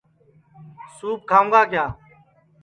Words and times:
سُوپ 0.95 1.19
کھاؤں 1.29 1.47
گا 1.73 1.85